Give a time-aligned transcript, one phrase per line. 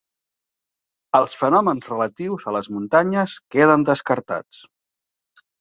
[1.19, 4.65] Els fenòmens relatius a les muntanyes queden descartats.